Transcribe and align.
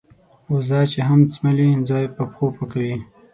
وزه 0.51 0.79
چې 0.91 0.99
هم 1.07 1.19
څملې 1.33 1.67
ځای 1.89 2.05
په 2.15 2.23
پښو 2.29 2.45
پاکوي. 2.55 2.95